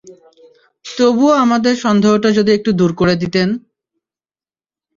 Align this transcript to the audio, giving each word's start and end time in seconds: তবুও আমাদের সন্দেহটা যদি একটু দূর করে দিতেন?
তবুও 0.85 1.33
আমাদের 1.43 1.73
সন্দেহটা 1.83 2.29
যদি 2.37 2.51
একটু 2.53 2.69
দূর 2.79 2.91
করে 2.99 3.13
দিতেন? 3.15 3.47